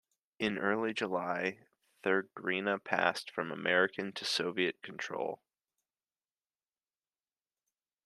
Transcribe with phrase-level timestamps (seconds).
[0.39, 1.59] In early July,
[2.01, 5.43] Thuringia passed from American to Soviet control.